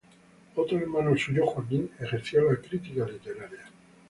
[0.55, 3.67] Otro hermano suyo, Joaquín, ejerció la crítica literaria.